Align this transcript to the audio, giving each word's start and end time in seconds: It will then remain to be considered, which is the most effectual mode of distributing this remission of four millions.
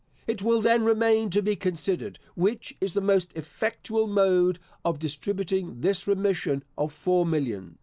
It 0.25 0.41
will 0.41 0.61
then 0.61 0.83
remain 0.83 1.29
to 1.29 1.43
be 1.43 1.55
considered, 1.55 2.17
which 2.33 2.75
is 2.81 2.95
the 2.95 3.01
most 3.01 3.31
effectual 3.35 4.07
mode 4.07 4.57
of 4.83 4.97
distributing 4.97 5.81
this 5.81 6.07
remission 6.07 6.63
of 6.75 6.91
four 6.91 7.23
millions. 7.23 7.77